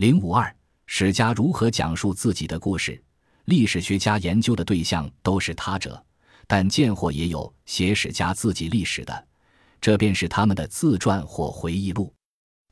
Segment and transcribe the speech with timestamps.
[0.00, 0.50] 零五二，
[0.86, 2.98] 史家如何讲述自己的故事？
[3.44, 6.02] 历史学家研究的对象都是他者，
[6.46, 9.26] 但见或也有写史家自己历史的，
[9.78, 12.10] 这便是他们的自传或回忆录。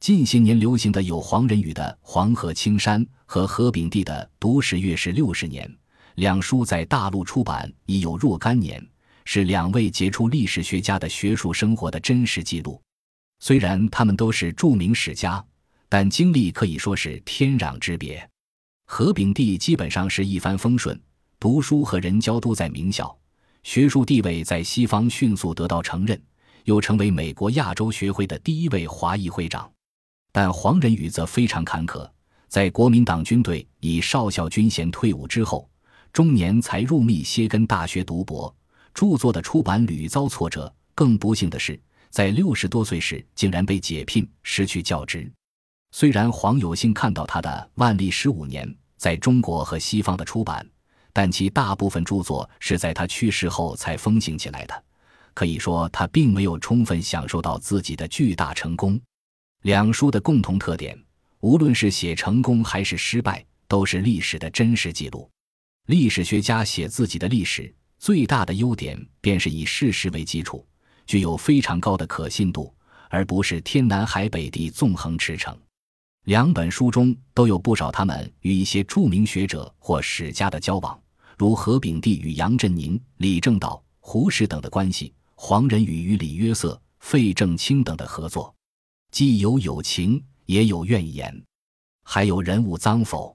[0.01, 5.69] 近些年流行的有黄仁宇的《黄河青山》和何炳棣的《读史月是六十年》，
[6.15, 8.83] 两书在大陆出版已有若干年，
[9.27, 12.81] 是两位杰出历史学家的学术生活的真实记录。
[13.41, 15.45] 虽然他们都是著名史家。
[15.89, 18.29] 但经历可以说是天壤之别。
[18.87, 20.99] 何炳棣基本上是一帆风顺，
[21.39, 23.17] 读书和人交都在名校，
[23.63, 26.21] 学术地位在西方迅速得到承认，
[26.65, 29.71] 又成为美国亚洲学会的第一位华裔会长。
[30.33, 32.09] 但黄仁宇则非常坎坷，
[32.49, 35.69] 在国民党军队以少校军衔退伍之后，
[36.13, 38.55] 中年才入密歇根大学读博，
[38.95, 40.73] 著作的出版屡遭挫折。
[40.95, 45.31] 更不幸的是，在六十多岁时竟然被解聘，失去教职。
[45.91, 50.67] 虽然黄有幸看到他的《万历十五年》在中国和西方的出版，
[51.13, 54.85] 但其大部分著作是在他去世后才风行起来的。
[55.35, 59.01] 可以说，他并没有充分享受到自己的巨大成功。
[59.63, 60.97] 两书的共同特点，
[61.41, 65.29] 无论是写成功还是失败，都是历史的真实记录。
[65.87, 70.67] 历史学家写自己的历史，最大的优点便是以事实为基础，
[71.07, 72.73] 具有非常高的可信度，
[73.09, 75.57] 而不是天南海北地纵横驰骋。
[76.29, 81.03] 两本书中都有不少他们与一些著名学者或史家的交往，
[81.39, 88.55] 如何炳棣与杨振宁、李政道、胡适等的关系，黄仁宇与李约瑟、费正清等的合作，
[89.11, 91.43] 既有友情，也有怨言，
[92.05, 93.35] 还有人物脏否。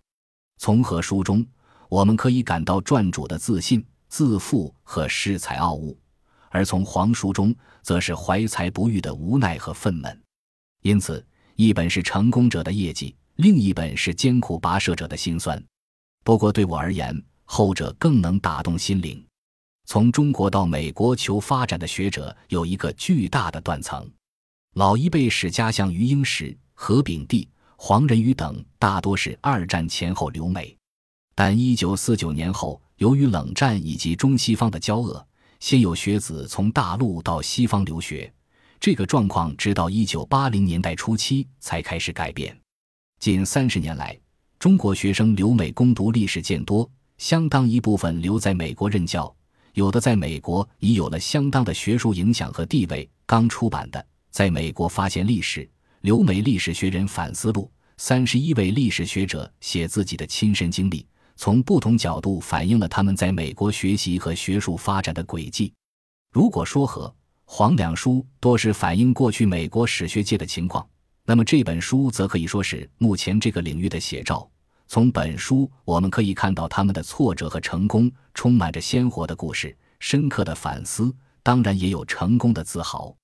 [0.60, 1.44] 从何书中，
[1.90, 5.98] 我们可以感到传主的自信、自负和恃才傲物；
[6.52, 10.16] 而从黄书中，则是怀才不遇的无奈和愤懑。
[10.84, 11.26] 因此。
[11.56, 15.64] 一本是成功者的业绩，另一本是艰苦跋涉者的辛酸。
[16.24, 19.24] 不过对我而言，后者更能打动心灵。
[19.86, 24.10] 从中国到美国求发展的学者有一个巨大的断层。
[24.76, 30.76] 老一辈史家像余英时、何炳棣、黄仁宇等，大多是二战前后留美。
[31.36, 35.24] 但一九四九年后，由于冷战以及中西方的交恶，
[35.60, 38.34] 先有学子从大陆到西方留学。
[38.84, 42.54] 这个状况直到一九八零年代初期才开始改变。
[43.18, 44.20] 近三十年来，
[44.60, 49.34] 中国学生留美攻读历史渐多，相当一部分留在美国任教，
[49.76, 53.10] 有的在美国已有了相当的学术影响和地位。
[53.26, 53.98] 刚出版的
[54.32, 55.66] 《在美国发现历史：
[56.02, 61.08] 留美历史学人反思录》，三十一位历史学者写自己的亲身经历，
[61.38, 65.72] 从不同角度反映了他们在美国学习和学术发展的轨迹。
[66.34, 67.16] 如果说和
[67.56, 70.84] 黄两书多是反映过去美国史学界的情况，
[71.24, 74.50] 那么这本书则可以说是目前这个领域的写照。
[74.88, 83.16] 从本书我们可以看到他们的挫折和成功，充满着鲜活的故事、深刻的反思，当然也有成功的自豪。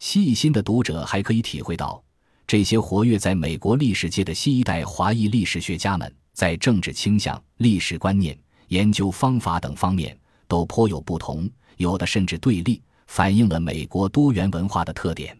[0.00, 2.02] 细心的读者还可以体会到，
[2.48, 8.36] 这些活跃在美国历史界的新一代华裔历史学家们，在政治倾向、历史观念、
[8.70, 10.18] 研究方法等方面
[10.48, 12.82] 都颇有不同，有的甚至对立。
[13.08, 15.36] 反映了美国多元文化的特点。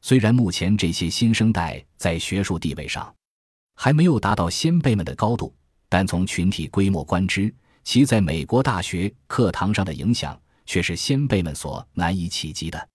[0.00, 3.14] 虽然目前这些新生代在学术地位上
[3.74, 5.54] 还没有达到先辈们的高度，
[5.88, 7.54] 但从群体规模观之，
[7.84, 12.88] 其在美国大学课堂上的影响却是先辈们所难以企及的。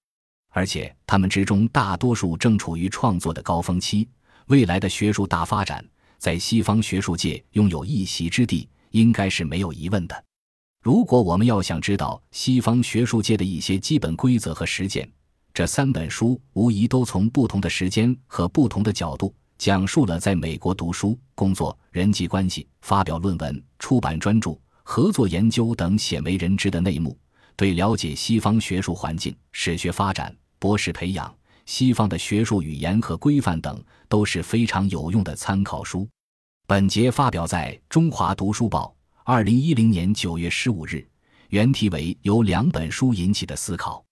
[0.49, 4.07] 而且他们之中大多数正处于创作的高峰期，
[4.47, 5.85] 未来的学术大发展
[6.17, 10.23] 在西方学术界拥有一席之地，应该是没有疑问的。
[10.85, 15.11] 如果我们要想知道西方学术界的一些基本规则和实践，
[15.51, 27.17] 这三本书无疑都从不同的时间和不同的角度讲述了在美国读书、工作、人际关系、发表论文、出版专著、合作研究等鲜为人知的内幕。
[27.55, 31.35] 对了解西方学术环境、史学发展、博士培养、
[31.65, 36.07] 西方的学术语言和规范等，都是非常有用的参考书。
[36.67, 38.95] 本节发表在《中华读书报》。
[39.27, 41.03] 二零一零年九月十五日，
[41.49, 44.04] 原题为由两本书引起的思考。